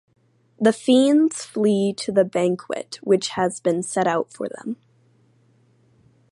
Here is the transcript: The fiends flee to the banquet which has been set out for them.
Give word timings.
The 0.59 0.73
fiends 0.73 1.45
flee 1.45 1.93
to 1.93 2.11
the 2.11 2.25
banquet 2.25 2.97
which 3.03 3.27
has 3.37 3.59
been 3.59 3.83
set 3.83 4.07
out 4.07 4.33
for 4.33 4.49
them. 4.49 4.77